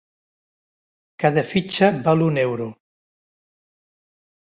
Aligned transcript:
Cada 1.25 1.45
fitxa 1.51 1.91
val 2.09 2.27
un 2.31 2.43
euro. 2.47 2.69